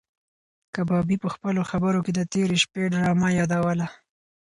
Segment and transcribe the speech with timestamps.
[0.75, 3.87] کبابي په خپلو خبرو کې د تېرې شپې ډرامه یادوله.